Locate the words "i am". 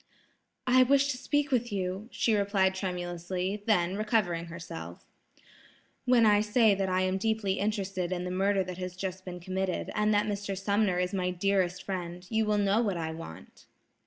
6.89-7.19